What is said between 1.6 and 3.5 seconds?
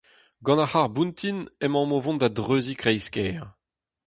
emaomp o vont da dreuziñ kreiz-kêr.